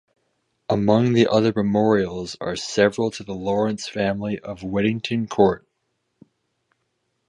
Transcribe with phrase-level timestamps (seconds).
[0.67, 5.67] Among the other memorials are several to the Lawrence family of Whittington Court.